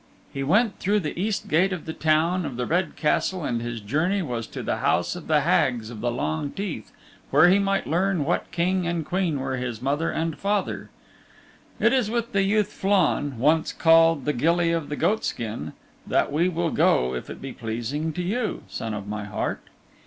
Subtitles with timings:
[0.33, 3.79] He went through the East gate of the Town of the Red Castle and his
[3.79, 6.91] journey was to the house of the Hags of the Long Teeth
[7.29, 10.89] where he might learn what Queen and King were his mother and his father.
[11.79, 15.73] It is with the youth Flann, once called the Gilly of the Goatskin,
[16.07, 19.61] that we will go if it be pleasing to you, Son of my Heart.